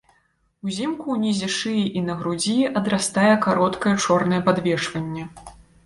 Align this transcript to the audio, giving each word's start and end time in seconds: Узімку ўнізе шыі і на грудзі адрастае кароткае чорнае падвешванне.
Узімку 0.67 1.05
ўнізе 1.17 1.49
шыі 1.57 1.83
і 2.01 2.03
на 2.07 2.17
грудзі 2.23 2.57
адрастае 2.83 3.31
кароткае 3.47 3.95
чорнае 4.03 4.45
падвешванне. 4.53 5.23